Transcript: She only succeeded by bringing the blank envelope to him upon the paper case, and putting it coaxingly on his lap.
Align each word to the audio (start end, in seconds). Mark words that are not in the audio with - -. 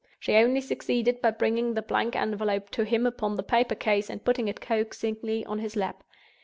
She 0.19 0.33
only 0.33 0.61
succeeded 0.61 1.21
by 1.21 1.29
bringing 1.29 1.75
the 1.75 1.83
blank 1.83 2.15
envelope 2.15 2.71
to 2.71 2.83
him 2.85 3.05
upon 3.05 3.35
the 3.35 3.43
paper 3.43 3.75
case, 3.75 4.09
and 4.09 4.25
putting 4.25 4.47
it 4.47 4.59
coaxingly 4.59 5.45
on 5.45 5.59
his 5.59 5.75
lap. 5.75 6.01